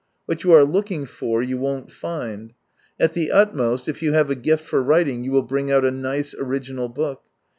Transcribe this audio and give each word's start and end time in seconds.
What 0.25 0.43
you 0.43 0.51
are 0.53 0.63
looking 0.63 1.05
for, 1.05 1.43
you 1.43 1.59
won't 1.59 1.91
find. 1.91 2.53
At 2.99 3.13
the 3.13 3.31
utmost, 3.31 3.87
if 3.87 4.01
you 4.01 4.13
have 4.13 4.31
a 4.31 4.35
gift 4.35 4.65
for 4.65 4.81
writing 4.81 5.23
you 5.23 5.31
will 5.31 5.43
bring 5.43 5.69
out 5.69 5.85
a 5.85 5.91
nice 5.91 6.33
original 6.39 6.89
book. 6.89 7.21